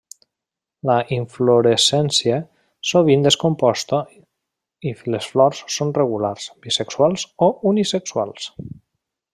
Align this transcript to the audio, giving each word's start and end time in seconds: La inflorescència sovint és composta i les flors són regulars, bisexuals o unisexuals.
La 0.89 0.93
inflorescència 1.17 2.39
sovint 2.93 3.29
és 3.33 3.37
composta 3.43 4.01
i 4.93 4.95
les 5.17 5.29
flors 5.35 5.63
són 5.77 5.95
regulars, 5.99 6.49
bisexuals 6.67 7.31
o 7.51 7.55
unisexuals. 7.75 8.51